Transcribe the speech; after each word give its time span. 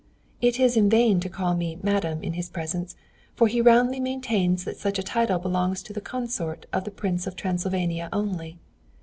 It 0.41 0.59
is 0.59 0.75
in 0.75 0.89
vain 0.89 1.19
to 1.19 1.29
call 1.29 1.55
me 1.55 1.77
'Madame' 1.83 2.23
in 2.23 2.33
his 2.33 2.49
presence, 2.49 2.95
for 3.35 3.47
he 3.47 3.61
roundly 3.61 3.99
maintains 3.99 4.63
that 4.63 4.77
such 4.79 4.97
a 4.97 5.03
title 5.03 5.37
belongs 5.37 5.83
to 5.83 5.93
the 5.93 6.01
consort 6.01 6.65
of 6.73 6.85
the 6.85 6.89
Prince 6.89 7.27
of 7.27 7.35
Transylvania 7.35 8.09
only. 8.11 8.57